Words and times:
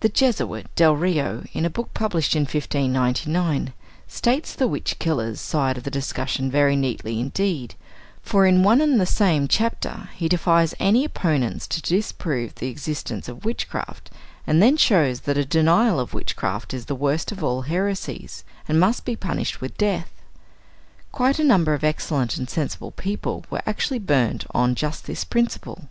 The 0.00 0.08
Jesuit 0.08 0.66
Delrio, 0.76 1.44
in 1.52 1.66
a 1.66 1.68
book 1.68 1.92
published 1.92 2.34
in 2.34 2.44
1599, 2.44 3.74
states 4.06 4.54
the 4.54 4.66
witch 4.66 4.98
killers' 4.98 5.42
side 5.42 5.76
of 5.76 5.84
the 5.84 5.90
discussion 5.90 6.50
very 6.50 6.74
neatly 6.74 7.20
indeed; 7.20 7.74
for 8.22 8.46
in 8.46 8.62
one 8.62 8.80
and 8.80 8.98
the 8.98 9.04
same 9.04 9.46
chapter 9.46 10.08
he 10.16 10.26
defies 10.26 10.74
any 10.78 11.04
opponents 11.04 11.66
to 11.66 11.82
disprove 11.82 12.54
the 12.54 12.68
existence 12.68 13.28
of 13.28 13.44
witchcraft, 13.44 14.10
and 14.46 14.62
then 14.62 14.78
shows 14.78 15.20
that 15.28 15.36
a 15.36 15.44
denial 15.44 16.00
of 16.00 16.14
witchcraft 16.14 16.72
is 16.72 16.86
the 16.86 16.94
worst 16.96 17.30
of 17.30 17.44
all 17.44 17.60
heresies, 17.60 18.44
and 18.68 18.80
must 18.80 19.04
be 19.04 19.16
punished 19.16 19.60
with 19.60 19.76
death. 19.76 20.10
Quite 21.12 21.38
a 21.38 21.44
number 21.44 21.74
of 21.74 21.84
excellent 21.84 22.38
and 22.38 22.48
sensible 22.48 22.92
people 22.92 23.44
were 23.50 23.60
actually 23.66 23.98
burnt 23.98 24.46
on 24.54 24.74
just 24.74 25.04
this 25.06 25.24
principle. 25.26 25.90